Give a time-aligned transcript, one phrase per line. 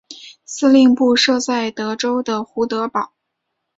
[0.45, 3.13] 司令部设在德州的胡德堡。